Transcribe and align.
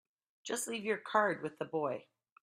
Just 0.41 0.67
leave 0.67 0.83
your 0.83 0.97
card 0.97 1.43
with 1.43 1.59
the 1.59 1.65
boy. 1.65 2.05